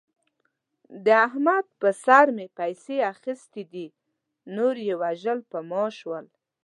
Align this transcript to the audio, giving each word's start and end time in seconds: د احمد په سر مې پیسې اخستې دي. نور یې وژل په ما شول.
د 1.05 1.07
احمد 1.27 1.65
په 1.79 1.89
سر 2.03 2.25
مې 2.35 2.47
پیسې 2.59 2.97
اخستې 3.11 3.63
دي. 3.73 3.87
نور 4.55 4.75
یې 4.87 4.95
وژل 5.01 5.39
په 5.51 5.59
ما 5.69 5.83
شول. 5.99 6.25